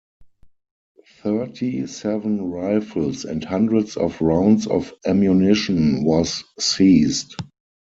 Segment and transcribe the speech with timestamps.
[1.21, 7.35] Thirty-seven rifles, and hundreds of rounds of ammunition was seized.